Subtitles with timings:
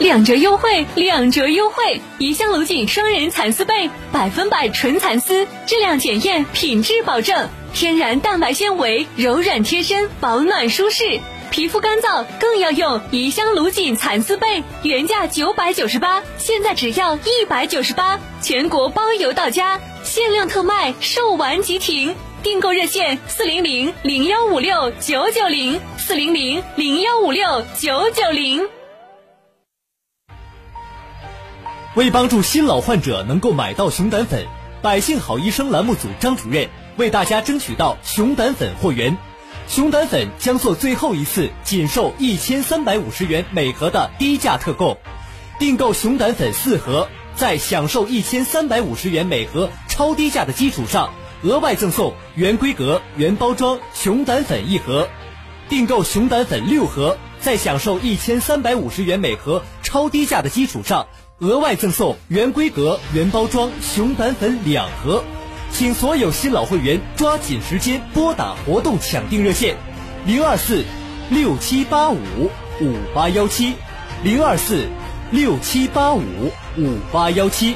[0.00, 2.00] 两折优惠，两折优惠！
[2.16, 11.20] 怡香庐锦双人蚕丝被，百分百纯蚕丝，质量检验，品质保证，天然蛋白纤维，柔软贴身，保暖舒适。
[11.50, 22.16] 皮肤干燥更要用怡香庐锦蚕丝被，原价九百九十八，现在只要一百九十八，全国包邮到家，限量特卖，售完即停。
[22.42, 28.66] 订购热线：四零零零幺五六九九零，四零零零幺五六九九零。
[31.96, 34.46] 为帮助新老患者能够买到熊胆粉，
[34.80, 39.18] 百姓好医生栏目组张主任为大家争取到熊胆粉货源。
[39.66, 44.98] 熊胆粉将做最后一次仅售一千三百五十元每盒的低价特供，
[45.58, 55.08] 订购熊胆粉四盒，在享受一千三百五十元每盒超低价的基础上，额外赠送原规格原包装熊胆粉一盒；
[55.68, 61.08] 订购熊胆粉六盒，在享受一千三百五十元每盒超低价的基础上。
[61.40, 65.24] 额外赠送原规格原包装熊胆粉两盒，
[65.72, 69.74] 请所有新老会员抓紧时间拨打活动抢订热线：
[70.26, 70.84] 零二四
[71.30, 72.18] 六七八五
[72.82, 73.72] 五八幺七，
[74.22, 74.84] 零二四
[75.30, 76.20] 六七八五
[76.76, 77.74] 五八幺七。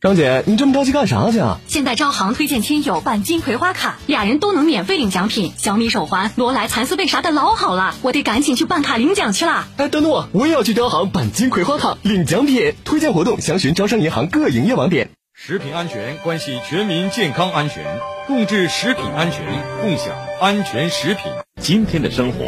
[0.00, 1.58] 张姐，你这么着急干啥去啊？
[1.66, 9.68] 现在招行推荐亲友办金葵花卡，俩人都能免费领奖品，小米手环、罗莱蚕丝被啥的老好了，我得赶紧去办卡领奖去了。
[9.76, 12.72] 哎，等等我，我也要去招行办金葵花卡领奖品。
[12.82, 15.10] 推荐活动详询招商银行各营业网点。
[15.34, 17.84] 食品安全关系全民健康安全，
[18.26, 19.44] 共治食品安全，
[19.82, 21.30] 共享安全食品。
[21.60, 22.46] 今天的生活，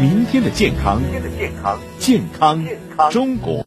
[0.00, 1.02] 明天的健康，
[1.98, 2.64] 健康
[3.10, 3.66] 中国。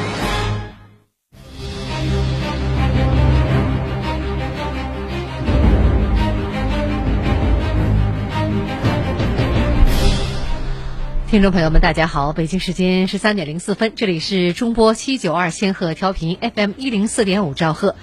[11.31, 12.33] 听众朋友们，大家好！
[12.33, 17.95] 北京时间十三点零四分，这里是中波七九二千赫调频 FM 一零四点五兆赫，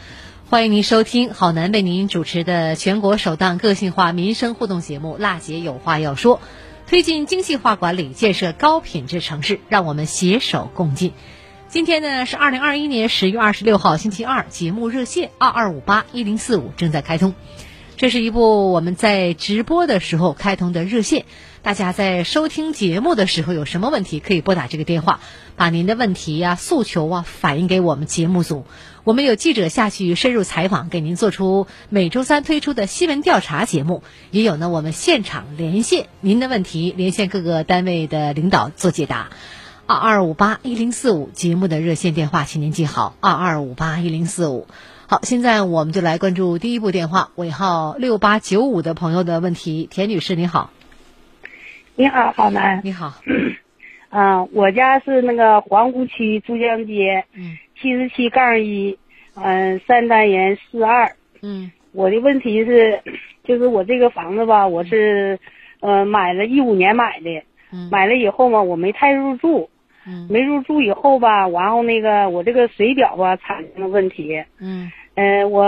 [0.48, 6.38] 欢迎您收听郝楠为您主持的全国首档个性化民生互动节目《辣姐有话要说》，
[6.88, 11.12] 推进精细化管理，建设高品质城市，让我们携手共进。
[11.68, 17.34] 今天呢是二零二一年十月二十六号星期二，节目热线二二五八一零四五正在开通。
[17.98, 21.24] 这是一部我们在直播的时候开通的热线，
[21.62, 25.18] 大家在收听节目的时候有什么问题可以拨打这个电话，
[25.56, 28.66] 把您的问题呀、诉求啊反映给我们节目组，
[29.02, 39.30] 我们有记者下去深入采访，给您做出每周三推出的新闻调查节目，也有呢我们现场连线您的问题，连线各个单位的领导做解答。
[39.86, 44.68] 二二五八一零四五节目的热线电话，请您记好二二五八一零四五。
[45.10, 49.88] 好，现在我们就来关注第一部电话，尾号六八九五的朋友的问题。
[49.90, 50.70] 田女士，你好。
[51.96, 52.82] 你好，好男。
[52.84, 53.14] 你好。
[54.10, 58.98] 嗯，我家是那个皇姑区珠江街，嗯，七十七杠一，
[59.34, 61.16] 嗯，三单元四二。
[61.40, 61.72] 嗯。
[61.92, 63.00] 我的问题是，
[63.44, 65.38] 就是我这个房子吧，我是，
[65.80, 69.70] 呃，买了一五年买的，嗯，买了以后嘛，我没太入住，
[70.06, 74.92] 嗯，没入住以后吧，然后那个我这个水表吧产生了问题，嗯。
[75.18, 75.66] 呃，我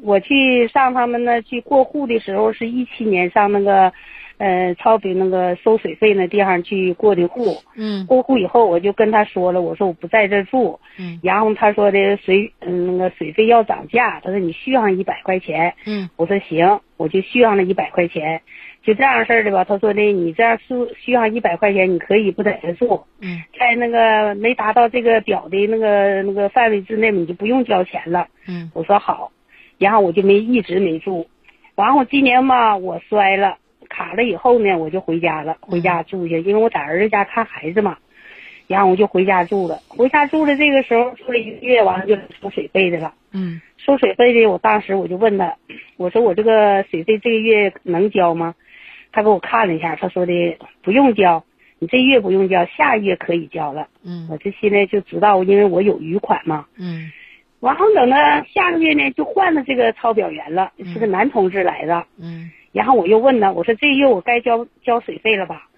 [0.00, 3.92] 我去上他们那去过户的时候，是一七年上那个，
[4.38, 7.56] 呃，超比那个收水费那地方去过的户。
[7.74, 8.06] 嗯。
[8.06, 10.78] 过户以后，我就跟他说了，我说我不在这住。
[11.00, 11.18] 嗯。
[11.20, 15.74] 然后他说的水，嗯，那个水费要涨价，他说你续上一百块钱。
[15.84, 16.08] 嗯。
[16.14, 18.40] 我说行，我就续上了一百块钱。
[18.82, 23.04] 就这样式儿的吧，他说的你这样续续上一百块钱，你可以不在这住。
[23.20, 23.40] 嗯。
[23.58, 28.26] 在那个没达到这个表的那个那个范围之内，你就不用交钱了。
[28.48, 28.70] 嗯。
[28.74, 29.30] 我说好，
[29.78, 31.28] 然后我就没一直没住，
[31.76, 33.56] 完后今年吧我摔了
[33.88, 37.98] 卡了以后呢，我就回家了，回家住去，因为我在儿子家看孩子嘛，
[38.66, 39.76] 然后我就回家住了。
[39.86, 43.14] 回家住了这个时候住了一个月，完了就收水费的了。
[43.32, 43.60] 嗯。
[43.76, 45.56] 收水费的，我当时我就问他，
[45.96, 48.56] 我说我这个水费这个月能交吗？
[49.12, 51.44] 他给我看了一下，他说的不用交，
[51.78, 53.88] 你这月不用交，下月可以交了。
[54.02, 54.26] 嗯。
[54.30, 56.66] 我这现在就知道，因为我有余款嘛。
[56.78, 57.12] 嗯。
[57.60, 58.16] 然后等到
[58.52, 62.06] 下个月呢，就换了这个抄表员了，是个男同志来的。
[62.18, 62.50] 嗯。
[62.72, 65.68] 然后我又问他，我说这月我该交交水费了吧？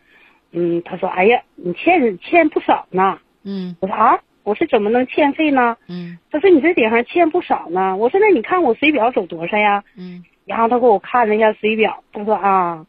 [0.52, 3.19] 嗯，他说，哎呀，你欠欠不少呢。
[3.44, 3.76] 嗯。
[3.81, 5.76] 我说啊，我说怎么能欠费呢？
[5.88, 6.19] 嗯。
[6.31, 7.96] 他说你这顶上欠不少呢。
[7.96, 9.82] 我说那你看我水表走多少呀？
[9.98, 10.25] 嗯。
[10.46, 12.86] 然后他给我看了一下水表，他说啊，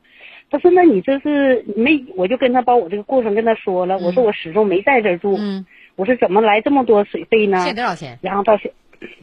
[0.55, 2.01] 他说那你这是没？
[2.15, 5.35] 我就跟他把我这个过程跟他说了，我说我始终没在这儿住。
[5.37, 5.65] 嗯。
[5.97, 7.61] 我说怎么来这么多水费呢？
[7.65, 8.17] 欠多少钱？
[8.21, 8.71] 然后他说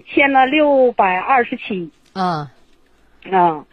[0.06, 1.90] 欠了六百二十七。
[2.12, 2.46] 嗯。
[3.30, 3.64] 啊，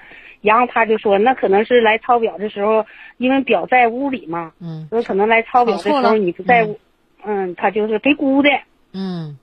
[0.41, 2.85] 然后他就说那可能是来抄表的时候，
[3.17, 4.53] 因为表在屋里嘛。
[4.61, 4.87] 嗯。
[4.89, 6.79] 说可能来抄表的时候你不在屋。
[7.25, 8.49] 嗯，他就是给估的。
[8.93, 9.37] 嗯。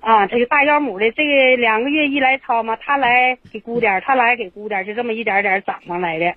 [0.00, 6.34] 啊，这个大幺母的，这个两个月一来抄嘛，他来给估点，他来给估点，就这么一点点涨上来的。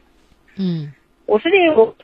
[0.58, 0.94] 嗯。
[1.28, 1.96] 我说这我，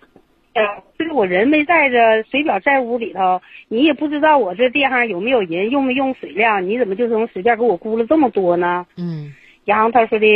[1.00, 8.86] 就是我人没在这，水表在屋里头，你也不知道我这地上有没有人，用没用水量，你怎么就能随便给我估了这么多呢？
[8.98, 9.34] 嗯。
[9.66, 10.28] 然后他说的，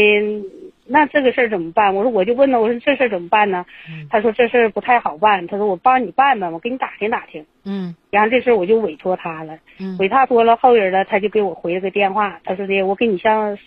[0.87, 1.93] 那这个事儿怎么办？
[1.93, 3.65] 我说我就问他，我说这事儿怎么办呢？
[3.89, 7.45] 嗯、他说这事儿不太好办，他说我帮你办吧，我给你打听打听。
[7.65, 7.93] 嗯。
[8.09, 13.57] 然后这事儿我就委托他了，嗯、委托多了后人了，他就给我回了个电话，他说的我给你向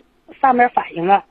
[0.40, 1.26] 上面反映了，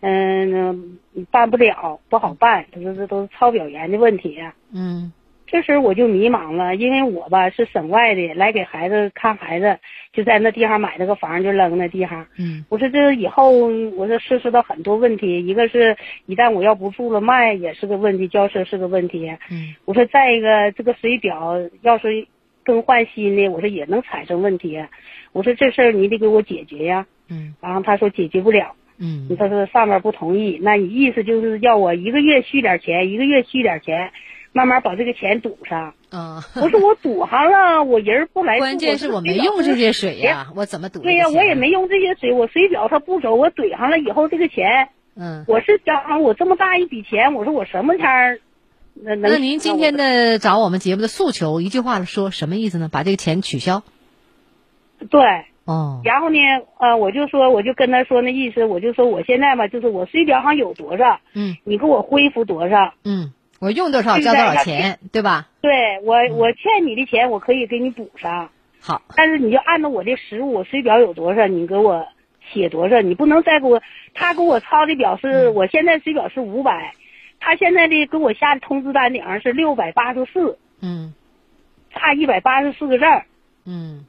[0.00, 0.98] 嗯，
[1.30, 4.38] 办不了，不好办，他说这都是抄表员的问题。
[4.72, 5.12] 嗯。
[5.46, 9.80] 这时我就迷茫了，因为我吧是省外的，来给孩子看孩子，
[10.12, 12.24] 就在那地方买了个房，就扔那地方。
[12.38, 13.50] 嗯，我说这以后，
[13.96, 19.28] 我说涉及到很多问题，一个是一旦我要不住了卖也是个问题，交涉是个问题。
[19.50, 22.28] 嗯，我说再一个这个水表要是
[22.64, 24.80] 更换新的，我说也能产生问题。
[25.32, 27.04] 我说这事儿你得给我解决呀。
[27.28, 28.76] 嗯，然后他说解决不了。
[29.00, 34.12] 嗯，他说上面不同意，那你意思就是要我一个月续点钱，一个月续点钱。
[34.52, 35.94] 慢慢把这个钱堵上。
[36.10, 38.58] 嗯，我说我堵上了，我人不来。
[38.58, 40.98] 关键是我没用这些水呀，我怎么堵？
[40.98, 48.40] 对呀，我也没用这些水，我水表它不走，我怼上了以后，这个钱，嗯，我是想我这么大一笔钱，我说我什么天儿，
[48.94, 52.88] 那那您今天的找我们节目的诉求，一句话说什么意思呢？
[52.90, 53.84] 把这个钱取消。
[55.08, 55.20] 对。
[55.64, 56.00] 哦。
[56.04, 56.38] 然后呢，
[56.78, 63.32] 呃，我就说，我就跟他说那意思，我就说我现在吧，就是我水表上有多少，嗯，你给我恢复多少，嗯。
[63.60, 65.48] 我用多少交多少钱，对吧？
[65.60, 68.48] 对我，我欠你的钱，我可以给你补上。
[68.80, 72.06] 好，但是你就按照我的实物，我水表有多少，你给我
[72.50, 73.82] 写多少，你不能再给我。
[74.14, 76.94] 他给我抄的表是，我现在水表是五百，
[77.38, 80.58] 他现在的给我下的通知单顶上是六百八十四。
[80.80, 81.12] 嗯。
[81.90, 83.26] 差一百八十四个字儿。
[83.66, 84.06] 嗯。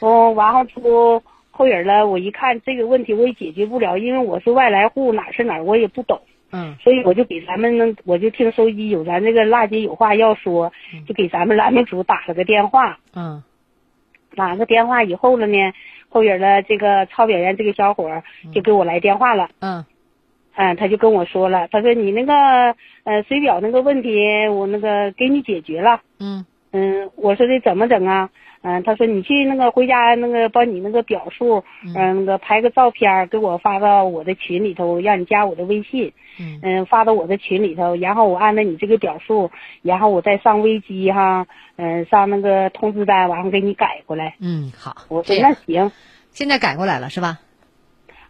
[0.00, 6.20] 哦，完后出后人了，我一看这个问题我也解决不了，因为我是外来户，哪是哪儿我也不懂。
[6.50, 10.72] 嗯，所以我就给咱们，我就听收音机有咱这个辣姐有话要说，
[11.06, 12.98] 就给咱们栏目组打了个电话。
[13.14, 13.42] 嗯，
[14.36, 15.56] 打了个电话以后了呢，
[16.08, 18.22] 后边了这个抄表员这个小伙
[18.52, 19.48] 就给我来电话了。
[19.60, 19.84] 嗯，
[20.54, 22.34] 嗯，他就跟我说了，他说你那个
[23.02, 26.02] 呃水表那个问题，我那个给你解决了。
[26.20, 28.30] 嗯嗯，我说的怎么整啊？
[28.62, 31.62] 嗯，他说你去那个回家那个把你那个表数，
[31.94, 36.12] 嗯，那个拍个照片给我发到我的群里头，让你加我的微信。
[36.36, 39.52] 嗯嗯，发到我的群里头，然后我按照你这个表数，
[39.82, 44.34] 然后我再上微机哈，嗯，上那个通知单，完后给你改过来。
[44.40, 45.92] 嗯，好，我说这那行。
[46.32, 47.38] 现在改过来了是吧？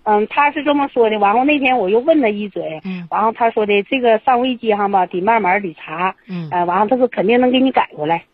[0.03, 1.19] 嗯，他是这么说的。
[1.19, 8.25] 完后那天我又问了一嘴，嗯，完后他说的这个上微机上吧，得慢慢得查，嗯呃，完后他说肯定能给你改过来。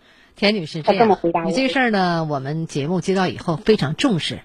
[0.40, 4.40] 田女士，这样这么回答你这个事儿呢，我们节目接到以后非常重视，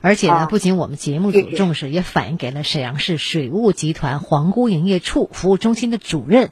[0.00, 6.50] 而且呢，啊不仅我们节目组重视，也反映给了沈阳市水务集团皇姑营业处服务中心的主任。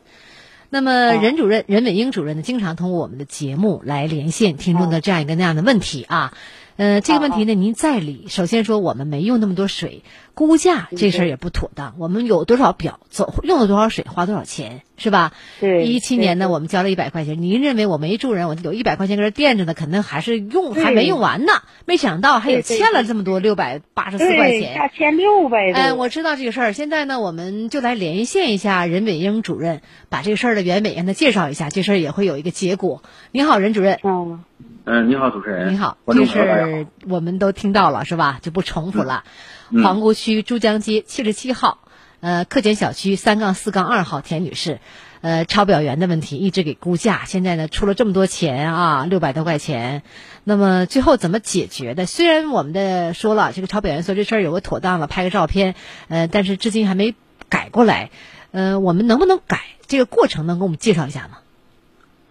[0.68, 6.34] 那么，啊任主任、任伟英主任呢，经常通过我们的节目来连线听众的这样一个那样的问题啊。
[6.76, 8.26] 呃，这个问题呢，您在理。
[8.28, 10.02] 首先说，我们没用那么多水，
[10.34, 11.94] 估价这事儿也不妥当。
[11.98, 15.32] 我们有多少表走用了多少水，花多少钱，是吧？
[15.60, 17.42] 对一七年呢，我们交了一百块钱。
[17.42, 21.52] 您认为我没住人，我有一百块钱搁这垫着呢，可能还是用还没用完呢。
[21.84, 24.74] 没想到还有欠了这么多六百八十四块，钱。
[24.74, 25.78] 下千六百多。
[25.78, 26.72] 哎，我知道这个事儿。
[26.72, 33.02] 现在呢，我们就来连线一下任伟英主任，把这个事儿的原委让他介绍一下，这事儿也会有一个结果。
[33.30, 33.98] 你好，任主任。
[34.02, 34.42] 嗯。
[34.84, 35.72] 嗯，你好，主持人。
[35.72, 38.40] 你好，观这众朋友大家好是我们都听到了是吧？
[38.42, 39.22] 就不重复了。
[39.70, 41.78] 嗯皇姑区珠江街七十七号，
[42.20, 44.80] 呃，客简小区三杠四杠二号田女士，
[45.20, 50.02] 呃，抄表员的问题一直给估价，现在呢出了这么多钱啊，六百多块钱，
[50.42, 52.04] 那么最后怎么解决的？
[52.06, 55.76] 虽然我们的说了，这个抄表员说这事儿有个妥当了，拍个照片，
[56.08, 57.14] 呃，但是至今还没
[57.48, 58.10] 改过来，
[58.50, 59.60] 呃，我们能不能改？
[59.86, 61.38] 这个过程能给我们介绍一下吗？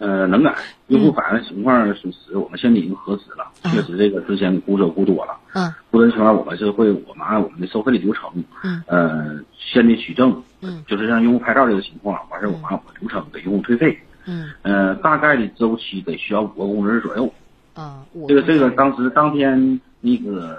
[0.02, 0.54] 呃，能改。
[0.88, 5.38] 用户反映情况属实，我们现在已经核实了，确实这个之前估收估多了。
[5.54, 5.72] 嗯。
[5.90, 8.30] 估的情况，我们是会我们按我们的收费的流程，
[8.62, 17.32] 嗯，呃，先得取证，嗯，就是让用户拍照这个情况，完事儿我们按我们流程给用户退费，嗯，呃，大概的周期得需要五个工作日左右。
[17.74, 20.58] 啊，这个这个当时当天那个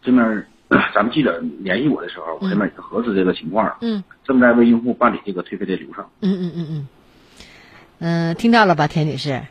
[0.00, 0.46] 这面
[0.94, 6.04] 咱们记者联系我的时候，我这边已经核实这个情况了，嗯，正在为用户办理这个退费的流程。
[6.20, 6.88] 嗯嗯嗯嗯，
[7.98, 9.42] 嗯、听到了吧，田女士？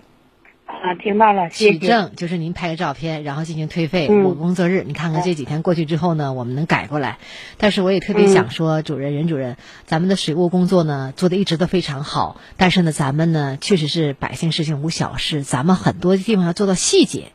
[0.67, 1.79] 啊，听到了，谢谢。
[1.79, 4.83] 取证就是您拍个照片，然后进行退费嗯五个工作日。
[4.85, 7.17] 你看看这几天过去之后呢，我们能改过来。
[7.57, 17.31] 但是我也特别想说，主任、任主任，咱们的水务工作呢做的一直都非常好，但是呢，咱们呢确实是百姓事情无小事，咱们很多地方要做到细节。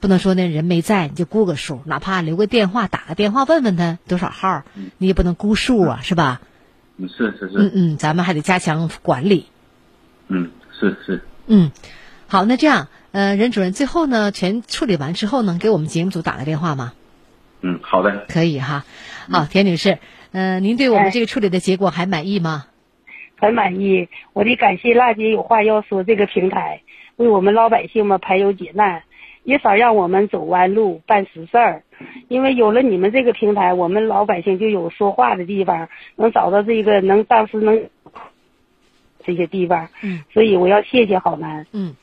[0.00, 4.62] 不能说那人没在你就估个数，哪怕留个电话打个电话问问他多少号，
[4.98, 6.42] 你也不能估数啊，是吧？
[6.98, 7.52] 嗯，是是是。
[7.56, 9.46] 嗯嗯，咱们还得加强管理。
[10.28, 11.22] 嗯，是是。
[11.46, 11.70] 嗯，
[12.26, 16.92] 好，那这样，呃，任主任最后呢，全处理完之后呢，给我们节目组打个电话吗？
[17.60, 18.26] 嗯，好的。
[18.28, 18.84] 可以哈。
[19.30, 19.98] 好，田女士，
[20.32, 22.66] 呃，您对我们这个处理的结果还满意吗？
[23.36, 26.80] 很满意，我得感谢辣姐有话要说这个平台，
[27.16, 29.02] 为我们老百姓们排忧解难，
[29.42, 31.82] 也少让我们走弯路办实事儿。
[32.28, 37.88] 因为有了你们这个平台，我们老百姓就有说话的地方，能找到这个能当时能
[39.24, 39.88] 这些地方。
[40.02, 41.66] 嗯，所以我要谢谢好男。
[41.72, 41.94] 嗯。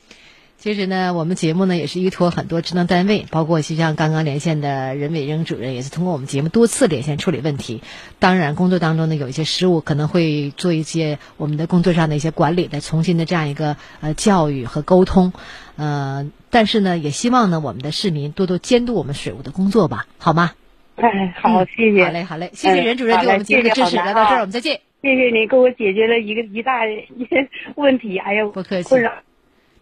[0.58, 7.82] 其实呢，我们节目呢也是依托很多职能单位，包括就像刚刚连线的任伟英主任，也是通过我们节目多次连线处理问题。
[8.20, 15.32] 当然，工作当中呢有一些失误，可能会做一些我们的工作上的一些管理的重新的这样一个呃教育和沟通。
[15.74, 20.52] 呃，但是呢，也希望呢我们的市民多多监督我们水务的工作吧，好吗？
[20.94, 22.04] 哎，好，谢谢。
[22.04, 23.96] 好嘞，好嘞，谢谢任主任对我们节目的支持。
[23.96, 24.91] 来到这儿，我们再见。
[25.02, 28.88] 谢谢您给我解决了一个一大一些问题，哎呀，不客气。
[28.88, 29.12] 困扰。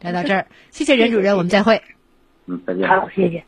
[0.00, 1.82] 聊到这儿，谢谢任主任，我们再会。
[2.46, 2.88] 嗯，再见。
[2.88, 3.44] 好，谢谢。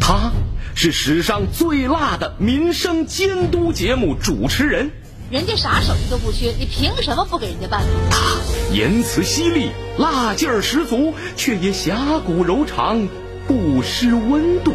[0.00, 0.30] 他
[0.76, 4.92] 是史上最辣的民生监督节目主持人，
[5.32, 7.82] 人家啥手艺都不缺，你凭什么不给人家办？
[8.08, 13.08] 他言辞犀利，辣劲儿十足，却也侠骨柔肠，
[13.48, 14.74] 不失温度。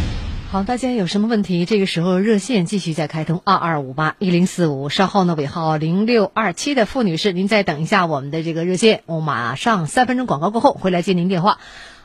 [0.51, 1.63] 好，大家有什么问题？
[1.63, 4.89] 这个时候热线继续在开通，二二五八一零四五。
[4.89, 11.59] 稍后呢，尾号零六二七的付女士，您再等一下我们的这个热线，我马上三分钟广告过后回来接您电话。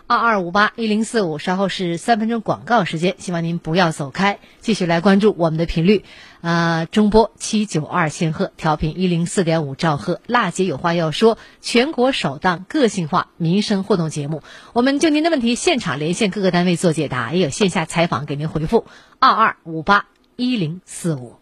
[0.09, 6.05] 二二五八一零四五，稍后是三分钟广告时间，希望您不要走开，继续来关注我们的频率，
[6.43, 14.45] 呃，中波七九二千赫，调频一零四点五兆赫，辣姐有话要说，全国首档个性化民生互动节目，
[14.75, 18.87] 我们就您的问题现场连线各个单位做解答，也有线下采访给您回复，
[19.19, 21.35] 二二五八一零四五。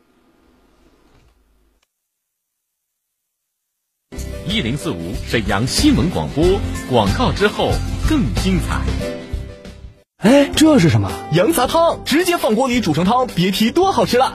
[4.47, 6.45] 一零四五沈阳新闻广播
[6.91, 7.73] 广告之后
[8.09, 8.81] 更精彩。
[10.19, 11.11] 哎，这是什么？
[11.33, 14.35] 羊杂汤，直接放锅里煮成汤，别提多好吃了。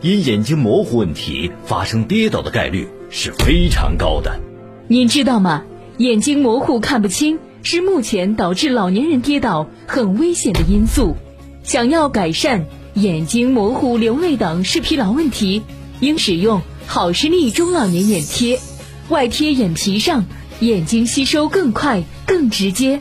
[0.00, 4.38] 因眼睛模糊问题发生跌倒的概率是非常高的。
[4.86, 5.64] 您知道吗？
[5.96, 11.16] 眼睛模糊看不清是目前导致老年人跌倒很危险的因素。
[11.64, 15.62] 想要改善眼睛模糊、流泪等视疲劳问题，
[15.98, 18.60] 应使用好视力中老年眼贴，
[19.08, 20.24] 外贴眼皮上，
[20.60, 23.00] 眼睛吸收更快、更直接。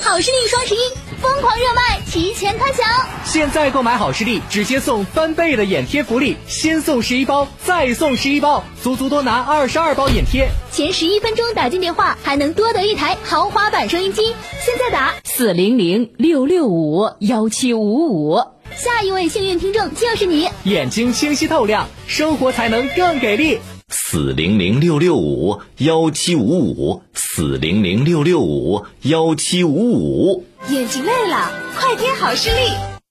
[0.00, 0.78] 好视力双十一
[1.20, 3.06] 疯狂热卖，提前开抢！
[3.24, 10.48] 现在购买好视力，直接送翻倍的眼贴福利，先送十一包，再送十一包，足足多拿二十二包眼贴。
[10.72, 14.34] 前十一分钟打进电话，还能多得一台豪华版收音机。
[14.64, 18.38] 现在打四零零六六五幺七五五，
[18.74, 20.48] 下一位幸运听众就是你。
[20.64, 23.60] 眼睛清晰透亮，生活才能更给力。
[23.90, 30.46] 四零零六六五幺七五五，四零零六六五幺七五五。
[30.68, 32.70] 眼睛累了，快贴好视力。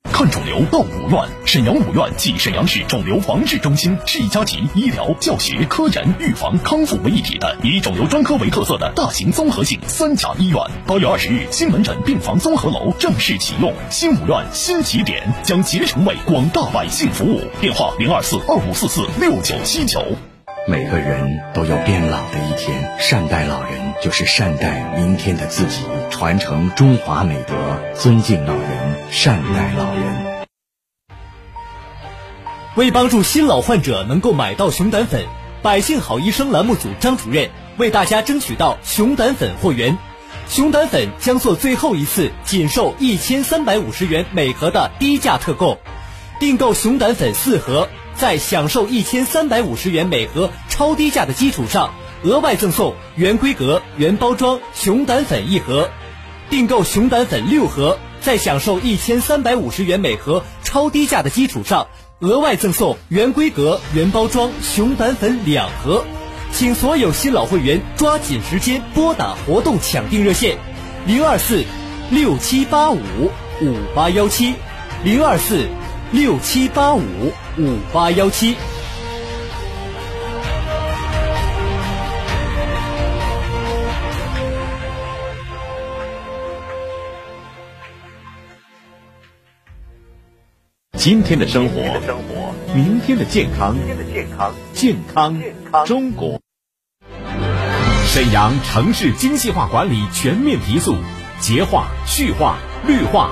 [0.09, 10.57] 看肿瘤到五院，沈阳五院暨沈阳市肿瘤防治中心，是一家集医疗、教学、科研、预防、康复为一体的以肿瘤专科为特色的大型综合性三甲医院。
[10.87, 17.41] 八月二十日，新门诊病房综合楼正式启用，新五院新起点将竭诚为广大百姓服务。
[17.59, 20.01] 电话零二四二五四四六九七九。
[20.67, 27.55] 每个人都有变老的一天，善待老人就是善待明天的自己，传承中华美德，
[27.95, 30.47] 尊敬老人，善待老人。
[32.75, 35.25] 为帮助新老患者能够买到熊胆粉，
[35.63, 39.97] 百姓好医生栏目组张主任为大家争取到熊胆粉货源。
[40.47, 45.77] 熊胆粉将做最后一次仅售一千三百五十元每盒的低价特供，
[46.39, 47.87] 订购熊胆粉四盒。
[48.19, 55.89] 在享受一千三百五十元每盒超低价的基础上，额外赠送原规格、原包装熊胆粉一盒；
[56.49, 61.87] 订购熊胆粉六盒，在享受一千三百五十元每盒超低价的基础上，
[62.19, 66.03] 额外赠送原规格、原包装熊胆粉两盒。
[66.51, 70.57] 请所有新老会员抓紧时间拨打活动抢订热线：
[71.05, 71.63] 零二四
[72.09, 72.99] 六七八五
[73.61, 74.55] 五八幺七，
[75.05, 75.69] 零二四
[76.11, 77.01] 六七八五。
[77.59, 78.55] 五八幺七。
[90.93, 91.81] 今天的生活，
[92.73, 93.75] 明天的健康，
[94.73, 95.41] 健康
[95.85, 96.39] 中国。
[98.05, 100.95] 沈阳城市精细化管理全面提速，
[101.41, 103.31] 洁化、序化、绿化、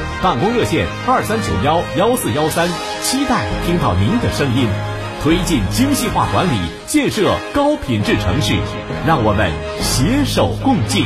[0.23, 2.67] 办公热线二三九幺幺四幺三，
[3.01, 4.67] 期待听到您的声音。
[5.23, 8.53] 推进精细化管理，建设高品质城市，
[9.07, 11.05] 让我们携手共进。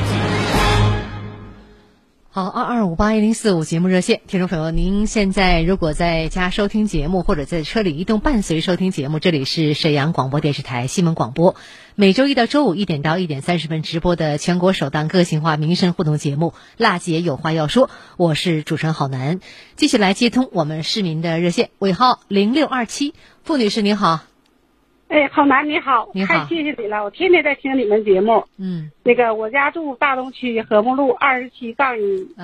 [2.36, 11.56] 好，二二五八一零四五节目热线，听众朋友，您现在如果在家收听节目，或者在车里移动伴随收听节目，这里是沈阳广播电视台新闻广播，
[11.96, 19.40] 每周一到周五一点到一点三十分直播的全国首档个性化民生互动节目《辣姐有话要说》，我是主持人郝楠，
[19.78, 23.14] 继续来接通我们市民的热线，尾号零六二七，
[23.46, 24.35] 傅女士您好。
[25.08, 28.44] 哎，浩南你好，你好，太谢谢你了，我天天在听你们节目。
[28.58, 31.96] 嗯，那个我家住大东区和睦路二十七杠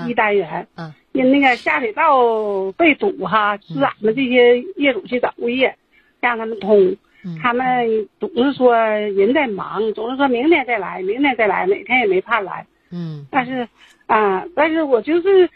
[0.08, 0.68] 一单元。
[0.76, 5.76] 嗯，因那个下水道被堵哈，是俺们这些业主去找物业，
[6.20, 6.96] 让他们通。
[7.42, 12.66] 他们总是说人在忙，总是说明天再来，明天再来，哪天也没盼来。
[12.92, 13.68] 嗯，但是
[14.08, 15.50] 啊，但是我就是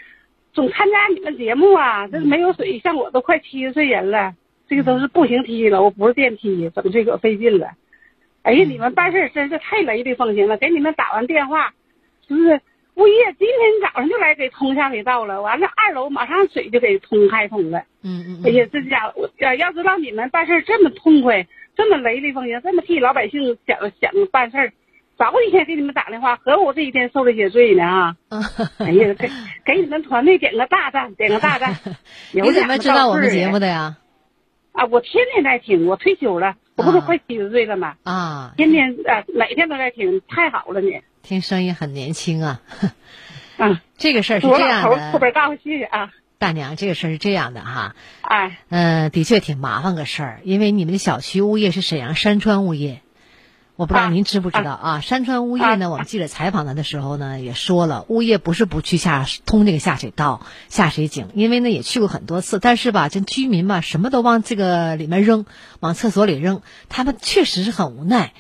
[0.54, 4.34] 总参加你们节目啊，这没有水，像我都快七十岁人了，
[4.68, 7.72] 这个都是步行梯了，我不是电梯，整这个费劲了。
[8.42, 11.74] 哎呀，你们办事真是太雷厉风行了，给你们打完电话，
[12.28, 12.62] 就是
[12.96, 17.84] 物业今天早上就来给通下水道了，完了二楼马上水就给通开通了。
[18.04, 24.74] 嗯嗯哎呀，这家伙要要知道你们办事这么痛快，这么雷厉风行，这么替老百姓想想办事儿，
[25.18, 28.16] 早一天给你们打电话，何我这一天受这些罪呢啊！
[28.78, 29.30] 哎呀，给
[29.66, 31.76] 给你们团队点个大赞，点个大赞。
[32.32, 33.98] 你怎么知道我们节目的呀？
[34.76, 37.96] 啊，我天天在听，我退休了，我不是快七十岁了吗？
[38.04, 41.02] 啊，天天啊，每天都在听，太好了你。
[41.24, 42.62] 听声音很年轻啊。
[43.58, 46.12] 啊，这个事儿是这样老头后的，边告诉谢谢啊。
[46.38, 47.96] 大娘，这个事儿是这样的哈。
[48.22, 53.02] 哎，嗯，的确挺麻烦个事儿，因为你们的小区物业是沈阳山川物业，
[53.78, 55.00] 我不知道您知不知道啊？
[55.02, 65.46] 山川物业呢，我们记者采访他的时候呢，也说了，物业不是不去下通这个下水道、下水井，因为呢也去过很多次，但是吧，这居民吧什么都往这个里面扔，
[65.82, 68.32] 往厕所里扔，他们确实是很无奈。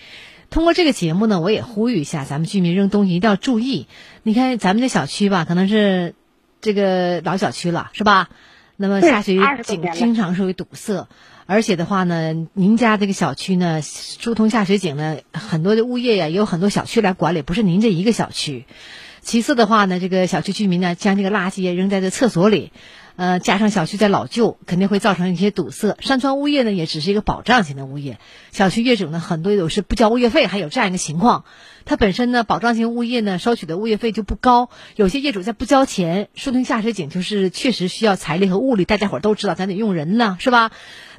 [0.49, 3.87] 通过这个节目呢，我也呼吁一下，咱们居民扔东西一定要注意。
[4.23, 6.15] 你看咱们这小区吧，可能是
[6.61, 8.29] 这个老小区了，是吧？
[8.77, 11.07] 那么下水井经常是会堵塞，
[11.47, 18.65] 而且的话呢，您家这个小区呢，疏通下水井呢，很多的物业呀，也有很多小区来管理，不是您这一个小区。
[19.21, 22.71] 其次的话呢，这个小区居民呢，将这个垃圾扔在这厕所里，
[23.15, 25.97] 呃，加上小区在老旧，肯定会造成一些堵塞。
[25.99, 28.17] 山川物业呢，也只是一个保障型的物业，
[28.51, 31.45] 小区业主呢，很多有是不交物业费，还有这样一个情况。
[31.85, 40.71] 它本身呢，保障型物业呢，收取的物业费就不高，有些业主在不交钱，疏通下水井就是确实需要财力和物力，大家伙都知道，咱得用人呢，是吧？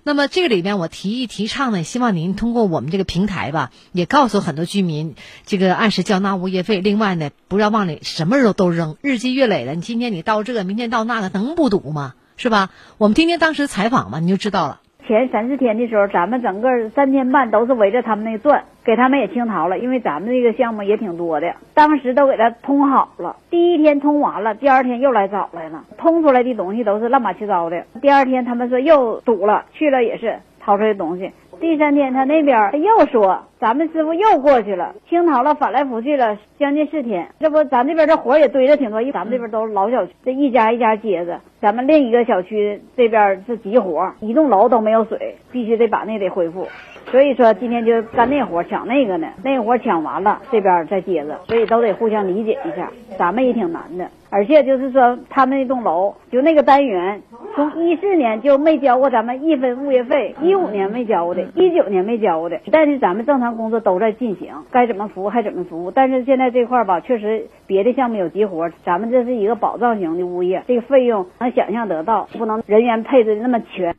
[0.02, 5.14] 那么这个里面我提议提倡呢，希望您通过我们这个平台吧，也告诉很多居民，
[5.46, 6.80] 这个按时交纳物业费。
[6.80, 12.14] 另外呢，不要往里什么时候都扔，日积月累的，你今天你倒这个，明天倒那个，能不堵吗？
[12.36, 12.70] 是吧？
[12.98, 14.80] 我们听听当时采访吧，你就知道了。
[15.06, 23.36] 前三四天的时候，咱们整个三天半都是围着他们那转，给他们也清逃了，因为咱们这个项目也挺多的，当时都给他通好了。
[23.48, 27.84] 第一天通完了，第二天又来找来了，通出来的东西都是乱八七糟的。
[28.02, 31.30] 第二天他们说又堵了，去了也是掏出来东西。
[31.60, 37.28] 第三天他那边他又说，咱们师傅又过去了，清逃了，反来覆去了将近四天。
[37.40, 41.40] 这不咱这边这活儿也堆着挺多，因为咱们这边都是老小区，这一家一家接着。
[41.60, 46.66] 咱们另一个小区这边是急活，一栋楼都没有水，必须得把那得恢复。
[47.10, 52.90] 所以说今天就干那活抢那个呢，那活抢完了，这边再接着，所以都得互相理解一下。
[53.16, 57.22] 咱们也挺难的，而且就是说他们那栋楼就那个单元，
[57.54, 65.90] 从一四年就没交过咱们一分物业费，一五年没交的，一九年没交的，但是咱们正常工作都在进行，该怎么服务还怎么服务。
[65.90, 73.96] 但是现在这块儿吧，确实别的项目有急活，咱们这是一个保障型的物业，这个费用能想象得到，不能人员配置那么全。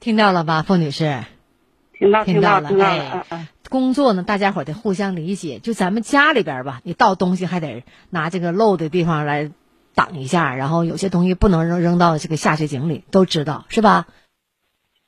[0.00, 1.20] 听到了吧，凤女士？
[1.98, 3.24] 听到听了，到听到了
[3.70, 5.58] 工作呢，大家伙得互相理解。
[5.60, 9.50] 就咱们家里边儿吧，你倒东西还得拿这个漏的地方来
[9.94, 14.06] 挡一下，然后有些东西不能扔扔到这个下水井里，都知道是吧？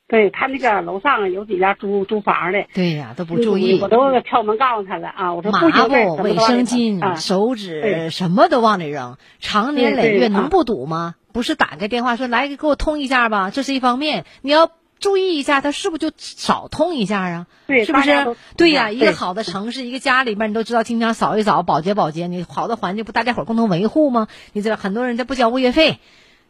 [0.07, 11.15] 对他那个楼上有几家租租房的，对呀，都不注意我都敲门告诉他了啊，我说抹不行布、卫生巾、啊，手对纸什么都往里扔，长年累月能不堵吗？
[11.33, 17.47] 不是打个电话说来给我通一下吧，这是一方面，你要注意一下，他是不是就少通一下啊？
[17.67, 18.35] 对是不是？
[18.55, 24.29] 对呀，一个好的城市，一个家里面，你都知道经常扫一扫、保洁保洁，你好的环境不大家伙共同维护吗？
[24.53, 25.99] 你知道很多人家不交物业费，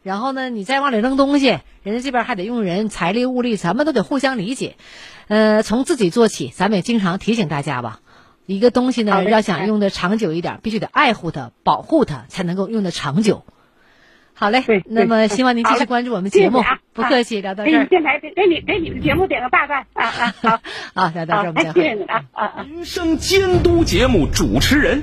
[0.02, 4.76] 然后呢，你再往里扔东西，人家这边还得用人，财力物力，咱们都得互相理解。
[5.26, 8.00] 呃，从自己做起，咱们也经常提醒大家吧。
[8.46, 13.44] 一个东西呢，要想用的长久一点，必须得爱护它、保护它，才能够用的长久。
[14.32, 17.74] 好嘞，那么希望您继续关注我们节目，不客气，聊到这儿。
[17.74, 20.60] 给你电台给你给你的节目点个大赞啊啊好，
[20.94, 21.94] 好，聊到这儿，我们谢谢会。
[21.96, 22.62] 你啊啊啊！
[22.62, 25.02] 民生监督节目主持人，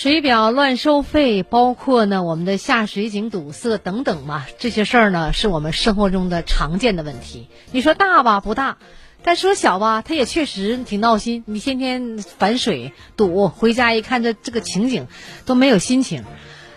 [0.00, 7.48] 水表乱收费，包括呢我们的下水井堵塞等等嘛，这些事儿呢是我们生活中的常见的问题。
[7.70, 8.78] 你说大吧不大，
[9.22, 11.44] 但说小吧，它也确实挺闹心。
[11.46, 15.06] 你天天反水堵，回家一看这这个情景，
[15.44, 16.24] 都没有心情。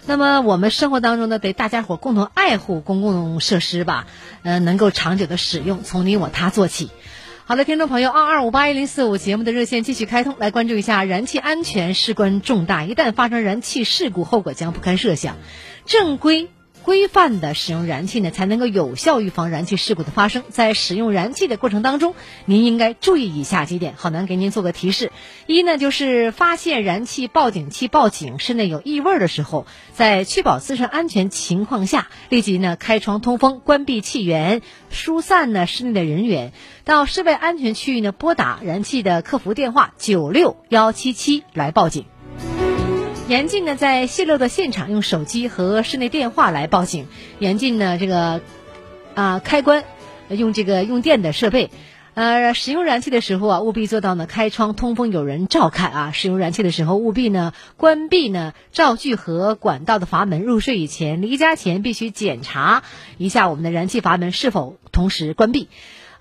[0.05, 4.05] 那么我们生活当中呢，得大家伙共同爱护公共设施吧，
[4.41, 6.89] 呃，能够长久的使用，从你我他做起。
[7.53, 15.35] 好的，听众朋友，二二五八一零四五节目的热线继续开通，来关注一下燃气安全事关重大，一旦发生燃气事故，后果将不堪设想。
[15.85, 16.49] 正规。
[16.83, 20.43] 规范的使用燃气呢，才能够有效预防燃气事故的发生。
[20.49, 22.13] 在使用燃气的过程当中，
[22.45, 23.93] 您应该注意以下几点。
[23.97, 25.11] 好，能给您做个提示：
[25.47, 36.51] 一呢，就是发现燃气报警器报警，室内有异味的时候，在确保自身安全情况下，立即呢开窗通风，关闭气源，疏散呢室内的人员，
[36.83, 42.12] 到室外安全区域呢拨打燃气的客服电话九六幺七七来报警。
[43.33, 47.07] 严禁呢，在泄漏的现场用手机和室内电话来报警。
[47.39, 48.41] 严禁呢，这个
[49.15, 49.85] 啊开关
[50.29, 51.71] 用这个用电的设备。
[52.13, 56.11] 呃，使用燃气的时候啊，务必做到呢开窗通风，有人照看啊。
[56.11, 60.43] 使用燃气的时候，务必呢关闭呢灶具和管道的阀门。
[60.43, 62.83] 入睡以前、离家前必须检查
[63.17, 65.69] 一下我们的燃气阀门是否同时关闭。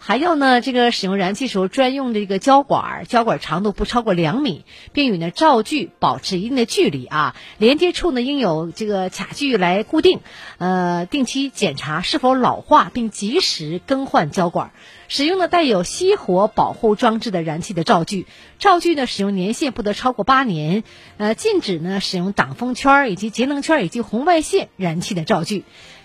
[0.04, 7.36] 还要呢，这个使用燃气时候专用的这个胶管，胶管长度不超过两米，并与呢灶具保持一定的距离啊。
[7.56, 10.18] 连接处呢应有这个卡具来固定，
[10.58, 14.72] 呃，定期检查是否老化，并及时更换胶管。
[15.06, 18.26] 使用呢带有熄火保护装置的燃气的灶具，
[18.58, 20.82] 灶具呢使用年限不得超过八年。
[21.16, 25.62] 呃，禁止呢使用挡风圈以及节能圈以及红外线燃气的灶具。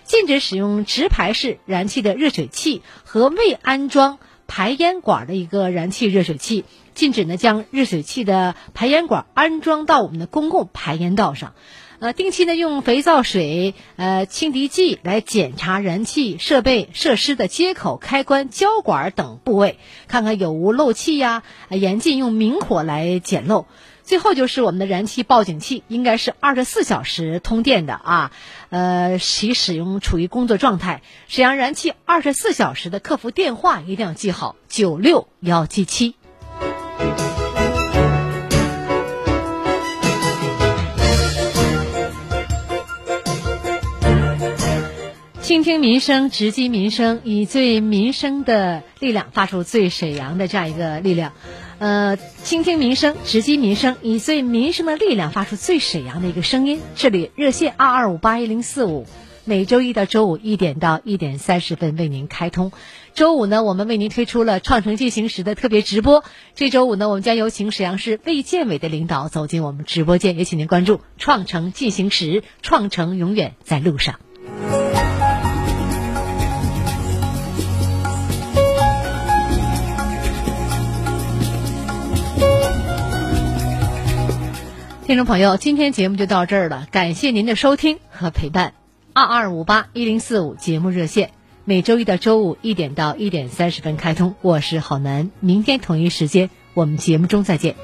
[0.08, 6.64] 禁止使用直排式燃气的热水器和未安装排烟管的一个燃气热水器。
[6.94, 11.52] 禁止呢将热水器的排烟管安装到我们的公共排烟道上。
[12.00, 21.42] 呃，定期呢用肥皂水、呃清涤剂来检查燃气设备设施的接口、开关、胶管等部位，看看有无漏气呀。
[21.70, 23.66] 严禁用明火来检漏。
[24.08, 28.30] 最后就是我们的燃气报警器，应该是二十四小时通电的啊，
[28.70, 31.02] 呃，其使用处于工作状态。
[31.26, 36.14] 沈阳燃气二十四小时的客服电话一定要记好：九六幺七七。
[45.58, 51.32] 倾听民生，直击民生，以最民生的力量发出最沈阳的这样一个力量。
[51.80, 56.80] 呃，倾听民生，直击民生，以最民生的力量发出最沈阳的一个声音。
[56.94, 59.04] 这里热线二二五八一零四五，
[59.44, 62.70] 每周一到周五一点到一点三十分为您开通。
[63.14, 66.22] 周五呢，我们为您推出了创城进行时的特别直播。
[66.54, 74.20] 这周五呢，我们将有请沈阳市卫健委的领导走进我们直播间，也请您关注创城进行时，创城永远在路上。
[85.08, 88.74] 听众朋友，今天节目就到这儿了，感谢您的收听和陪伴。
[89.14, 91.30] 二二五八一零四五节目热线，
[91.64, 94.34] 每周一到周五一点到一点三十分开通。
[94.42, 97.74] 我是郝楠，明天同一时间我们节目中再见。